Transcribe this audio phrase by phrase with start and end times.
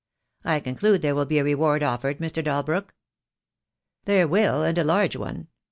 [0.43, 2.43] "I conclude there will be a reward offered, Mr.
[2.43, 2.95] Dalbrook?"
[4.05, 5.45] "There will, and a large one.